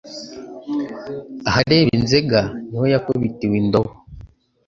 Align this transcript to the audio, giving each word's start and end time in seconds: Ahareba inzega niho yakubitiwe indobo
Ahareba 1.49 1.89
inzega 1.99 2.39
niho 2.69 2.85
yakubitiwe 2.93 3.55
indobo 3.61 3.91